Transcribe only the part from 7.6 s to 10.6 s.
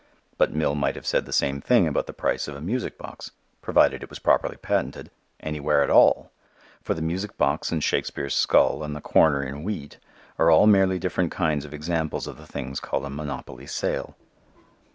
and Shakespere's skull and the corner in wheat are